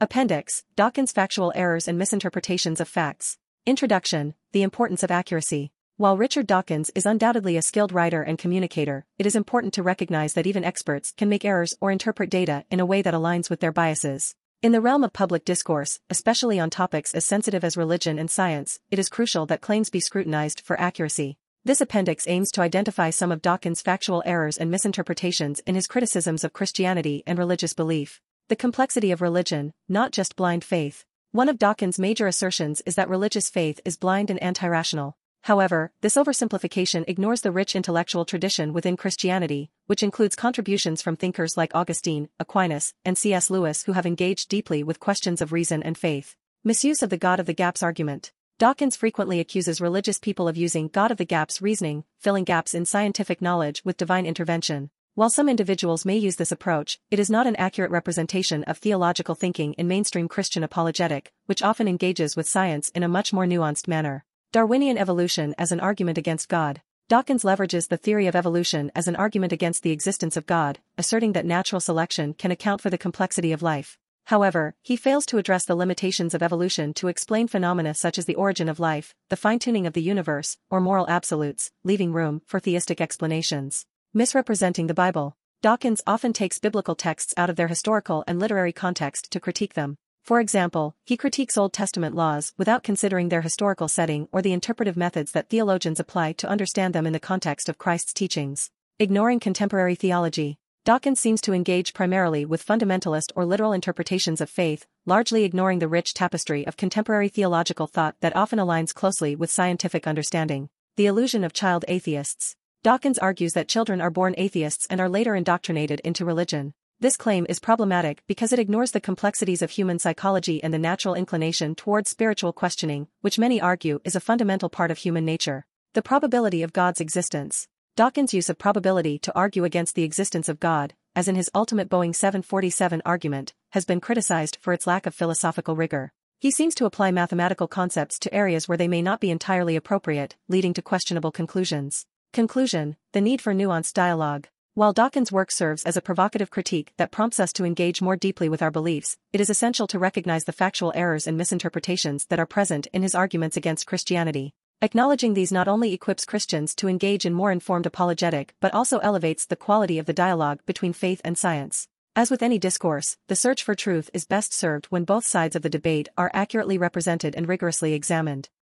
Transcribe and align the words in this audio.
Appendix, 0.00 0.62
Dawkins' 0.76 1.10
Factual 1.10 1.50
Errors 1.56 1.88
and 1.88 1.98
Misinterpretations 1.98 2.80
of 2.80 2.88
Facts. 2.88 3.36
Introduction, 3.66 4.34
The 4.52 4.62
Importance 4.62 5.02
of 5.02 5.10
Accuracy. 5.10 5.72
While 5.96 6.16
Richard 6.16 6.46
Dawkins 6.46 6.88
is 6.94 7.04
undoubtedly 7.04 7.56
a 7.56 7.62
skilled 7.62 7.90
writer 7.90 8.22
and 8.22 8.38
communicator, 8.38 9.06
it 9.18 9.26
is 9.26 9.34
important 9.34 9.74
to 9.74 9.82
recognize 9.82 10.34
that 10.34 10.46
even 10.46 10.62
experts 10.62 11.12
can 11.16 11.28
make 11.28 11.44
errors 11.44 11.74
or 11.80 11.90
interpret 11.90 12.30
data 12.30 12.64
in 12.70 12.78
a 12.78 12.86
way 12.86 13.02
that 13.02 13.12
aligns 13.12 13.50
with 13.50 13.58
their 13.58 13.72
biases. 13.72 14.36
In 14.62 14.70
the 14.70 14.80
realm 14.80 15.02
of 15.02 15.12
public 15.12 15.44
discourse, 15.44 15.98
especially 16.08 16.60
on 16.60 16.70
topics 16.70 17.12
as 17.12 17.24
sensitive 17.24 17.64
as 17.64 17.76
religion 17.76 18.20
and 18.20 18.30
science, 18.30 18.78
it 18.92 19.00
is 19.00 19.08
crucial 19.08 19.46
that 19.46 19.62
claims 19.62 19.90
be 19.90 19.98
scrutinized 19.98 20.60
for 20.60 20.80
accuracy. 20.80 21.38
This 21.64 21.80
appendix 21.80 22.28
aims 22.28 22.52
to 22.52 22.62
identify 22.62 23.10
some 23.10 23.32
of 23.32 23.42
Dawkins' 23.42 23.82
factual 23.82 24.22
errors 24.24 24.58
and 24.58 24.70
misinterpretations 24.70 25.58
in 25.66 25.74
his 25.74 25.88
criticisms 25.88 26.44
of 26.44 26.52
Christianity 26.52 27.24
and 27.26 27.36
religious 27.36 27.74
belief. 27.74 28.20
The 28.48 28.56
complexity 28.56 29.10
of 29.10 29.20
religion, 29.20 29.74
not 29.90 30.10
just 30.10 30.34
blind 30.34 30.64
faith. 30.64 31.04
One 31.32 31.50
of 31.50 31.58
Dawkins' 31.58 31.98
major 31.98 32.26
assertions 32.26 32.80
is 32.86 32.94
that 32.94 33.10
religious 33.10 33.50
faith 33.50 33.78
is 33.84 33.98
blind 33.98 34.30
and 34.30 34.42
anti-rational. 34.42 35.18
However, 35.42 35.92
this 36.00 36.14
oversimplification 36.14 37.04
ignores 37.06 37.42
the 37.42 37.52
rich 37.52 37.76
intellectual 37.76 38.24
tradition 38.24 38.72
within 38.72 38.96
Christianity, 38.96 39.70
which 39.84 40.02
includes 40.02 40.34
contributions 40.34 41.02
from 41.02 41.14
thinkers 41.14 41.58
like 41.58 41.74
Augustine, 41.74 42.30
Aquinas, 42.40 42.94
and 43.04 43.18
C.S. 43.18 43.50
Lewis 43.50 43.82
who 43.82 43.92
have 43.92 44.06
engaged 44.06 44.48
deeply 44.48 44.82
with 44.82 44.98
questions 44.98 45.42
of 45.42 45.52
reason 45.52 45.82
and 45.82 45.98
faith. 45.98 46.34
Misuse 46.64 47.02
of 47.02 47.10
the 47.10 47.18
God 47.18 47.40
of 47.40 47.44
the 47.44 47.52
Gaps 47.52 47.82
argument. 47.82 48.32
Dawkins 48.58 48.96
frequently 48.96 49.40
accuses 49.40 49.78
religious 49.78 50.18
people 50.18 50.48
of 50.48 50.56
using 50.56 50.88
God 50.88 51.10
of 51.10 51.18
the 51.18 51.26
Gaps 51.26 51.60
reasoning, 51.60 52.04
filling 52.18 52.44
gaps 52.44 52.72
in 52.72 52.86
scientific 52.86 53.42
knowledge 53.42 53.84
with 53.84 53.98
divine 53.98 54.24
intervention. 54.24 54.88
While 55.18 55.30
some 55.30 55.48
individuals 55.48 56.04
may 56.04 56.16
use 56.16 56.36
this 56.36 56.52
approach, 56.52 57.00
it 57.10 57.18
is 57.18 57.28
not 57.28 57.48
an 57.48 57.56
accurate 57.56 57.90
representation 57.90 58.62
of 58.62 58.78
theological 58.78 59.34
thinking 59.34 59.72
in 59.72 59.88
mainstream 59.88 60.28
Christian 60.28 60.62
apologetic, 60.62 61.32
which 61.46 61.60
often 61.60 61.88
engages 61.88 62.36
with 62.36 62.46
science 62.46 62.90
in 62.90 63.02
a 63.02 63.08
much 63.08 63.32
more 63.32 63.44
nuanced 63.44 63.88
manner. 63.88 64.24
Darwinian 64.52 64.96
evolution 64.96 65.56
as 65.58 65.72
an 65.72 65.80
argument 65.80 66.18
against 66.18 66.48
God. 66.48 66.82
Dawkins 67.08 67.42
leverages 67.42 67.88
the 67.88 67.96
theory 67.96 68.28
of 68.28 68.36
evolution 68.36 68.92
as 68.94 69.08
an 69.08 69.16
argument 69.16 69.52
against 69.52 69.82
the 69.82 69.90
existence 69.90 70.36
of 70.36 70.46
God, 70.46 70.78
asserting 70.96 71.32
that 71.32 71.44
natural 71.44 71.80
selection 71.80 72.32
can 72.32 72.52
account 72.52 72.80
for 72.80 72.88
the 72.88 72.96
complexity 72.96 73.50
of 73.50 73.60
life. 73.60 73.98
However, 74.26 74.76
he 74.82 74.94
fails 74.94 75.26
to 75.26 75.38
address 75.38 75.64
the 75.64 75.74
limitations 75.74 76.32
of 76.32 76.44
evolution 76.44 76.94
to 76.94 77.08
explain 77.08 77.48
phenomena 77.48 77.94
such 77.94 78.18
as 78.18 78.26
the 78.26 78.36
origin 78.36 78.68
of 78.68 78.78
life, 78.78 79.16
the 79.30 79.36
fine-tuning 79.36 79.84
of 79.84 79.94
the 79.94 80.00
universe, 80.00 80.58
or 80.70 80.80
moral 80.80 81.10
absolutes, 81.10 81.72
leaving 81.82 82.12
room 82.12 82.40
for 82.46 82.60
theistic 82.60 83.00
explanations. 83.00 83.84
Misrepresenting 84.14 84.86
the 84.86 84.94
Bible. 84.94 85.36
Dawkins 85.60 86.00
often 86.06 86.32
takes 86.32 86.58
biblical 86.58 86.94
texts 86.94 87.34
out 87.36 87.50
of 87.50 87.56
their 87.56 87.68
historical 87.68 88.24
and 88.26 88.40
literary 88.40 88.72
context 88.72 89.30
to 89.32 89.38
critique 89.38 89.74
them. 89.74 89.98
For 90.24 90.40
example, 90.40 90.96
he 91.04 91.18
critiques 91.18 91.58
Old 91.58 91.74
Testament 91.74 92.14
laws 92.14 92.54
without 92.56 92.82
considering 92.82 93.28
their 93.28 93.42
historical 93.42 93.86
setting 93.86 94.26
or 94.32 94.40
the 94.40 94.54
interpretive 94.54 94.96
methods 94.96 95.32
that 95.32 95.50
theologians 95.50 96.00
apply 96.00 96.32
to 96.32 96.48
understand 96.48 96.94
them 96.94 97.06
in 97.06 97.12
the 97.12 97.20
context 97.20 97.68
of 97.68 97.76
Christ's 97.76 98.14
teachings. 98.14 98.70
Ignoring 98.98 99.40
contemporary 99.40 99.94
theology. 99.94 100.56
Dawkins 100.86 101.20
seems 101.20 101.42
to 101.42 101.52
engage 101.52 101.92
primarily 101.92 102.46
with 102.46 102.64
fundamentalist 102.64 103.32
or 103.36 103.44
literal 103.44 103.74
interpretations 103.74 104.40
of 104.40 104.48
faith, 104.48 104.86
largely 105.04 105.44
ignoring 105.44 105.80
the 105.80 105.88
rich 105.88 106.14
tapestry 106.14 106.66
of 106.66 106.78
contemporary 106.78 107.28
theological 107.28 107.86
thought 107.86 108.16
that 108.20 108.34
often 108.34 108.58
aligns 108.58 108.94
closely 108.94 109.36
with 109.36 109.50
scientific 109.50 110.06
understanding. 110.06 110.70
The 110.96 111.04
illusion 111.04 111.44
of 111.44 111.52
child 111.52 111.84
atheists. 111.88 112.56
Dawkins 112.84 113.18
argues 113.18 113.54
that 113.54 113.66
children 113.66 114.00
are 114.00 114.08
born 114.10 114.36
atheists 114.38 114.86
and 114.88 115.00
are 115.00 115.08
later 115.08 115.34
indoctrinated 115.34 115.98
into 116.04 116.24
religion. 116.24 116.74
This 117.00 117.16
claim 117.16 117.44
is 117.48 117.58
problematic 117.58 118.22
because 118.28 118.52
it 118.52 118.60
ignores 118.60 118.92
the 118.92 119.00
complexities 119.00 119.62
of 119.62 119.70
human 119.70 119.98
psychology 119.98 120.62
and 120.62 120.72
the 120.72 120.78
natural 120.78 121.16
inclination 121.16 121.74
towards 121.74 122.08
spiritual 122.08 122.52
questioning, 122.52 123.08
which 123.20 123.38
many 123.38 123.60
argue 123.60 123.98
is 124.04 124.14
a 124.14 124.20
fundamental 124.20 124.68
part 124.68 124.92
of 124.92 124.98
human 124.98 125.24
nature. 125.24 125.66
The 125.94 126.02
probability 126.02 126.62
of 126.62 126.72
God's 126.72 127.00
existence. 127.00 127.66
Dawkins' 127.96 128.32
use 128.32 128.48
of 128.48 128.58
probability 128.58 129.18
to 129.20 129.34
argue 129.34 129.64
against 129.64 129.96
the 129.96 130.04
existence 130.04 130.48
of 130.48 130.60
God, 130.60 130.94
as 131.16 131.26
in 131.26 131.34
his 131.34 131.50
ultimate 131.56 131.88
Boeing 131.88 132.14
747 132.14 133.02
argument, 133.04 133.54
has 133.70 133.86
been 133.86 134.00
criticized 134.00 134.56
for 134.60 134.72
its 134.72 134.86
lack 134.86 135.04
of 135.04 135.16
philosophical 135.16 135.74
rigor. 135.74 136.12
He 136.38 136.52
seems 136.52 136.76
to 136.76 136.86
apply 136.86 137.10
mathematical 137.10 137.66
concepts 137.66 138.20
to 138.20 138.32
areas 138.32 138.68
where 138.68 138.78
they 138.78 138.86
may 138.86 139.02
not 139.02 139.18
be 139.18 139.32
entirely 139.32 139.74
appropriate, 139.74 140.36
leading 140.46 140.74
to 140.74 140.82
questionable 140.82 141.32
conclusions. 141.32 142.06
Conclusion, 142.32 142.96
the 143.12 143.20
need 143.20 143.40
for 143.40 143.54
nuanced 143.54 143.94
dialogue. 143.94 144.48
While 144.74 144.92
Dawkins' 144.92 145.32
work 145.32 145.50
serves 145.50 145.82
as 145.84 145.96
a 145.96 146.02
provocative 146.02 146.50
critique 146.50 146.92
that 146.98 147.10
prompts 147.10 147.40
us 147.40 147.52
to 147.54 147.64
engage 147.64 148.02
more 148.02 148.16
deeply 148.16 148.48
with 148.48 148.62
our 148.62 148.70
beliefs, 148.70 149.16
it 149.32 149.40
is 149.40 149.50
essential 149.50 149.86
to 149.88 149.98
recognize 149.98 150.44
the 150.44 150.52
factual 150.52 150.92
errors 150.94 151.26
and 151.26 151.36
misinterpretations 151.36 152.26
that 152.26 152.38
are 152.38 152.46
present 152.46 152.86
in 152.92 153.02
his 153.02 153.14
arguments 153.14 153.56
against 153.56 153.86
Christianity. 153.86 154.52
Acknowledging 154.82 155.34
these 155.34 155.50
not 155.50 155.66
only 155.66 155.92
equips 155.92 156.24
Christians 156.24 156.74
to 156.76 156.86
engage 156.86 157.26
in 157.26 157.32
more 157.32 157.50
informed 157.50 157.86
apologetic 157.86 158.54
but 158.60 158.72
also 158.74 158.98
elevates 158.98 159.46
the 159.46 159.56
quality 159.56 159.98
of 159.98 160.06
the 160.06 160.12
dialogue 160.12 160.60
between 160.66 160.92
faith 160.92 161.20
and 161.24 161.36
science. 161.36 161.88
As 162.14 162.30
with 162.30 162.42
any 162.42 162.58
discourse, 162.58 163.16
the 163.28 163.36
search 163.36 163.64
for 163.64 163.74
truth 163.74 164.10
is 164.12 164.26
best 164.26 164.52
served 164.52 164.86
when 164.86 165.04
both 165.04 165.26
sides 165.26 165.56
of 165.56 165.62
the 165.62 165.70
debate 165.70 166.08
are 166.16 166.30
accurately 166.34 166.78
represented 166.78 167.34
and 167.34 167.48
rigorously 167.48 167.94
examined. 167.94 168.50